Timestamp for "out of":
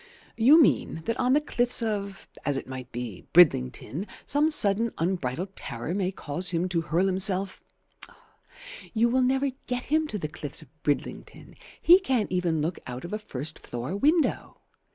12.87-13.13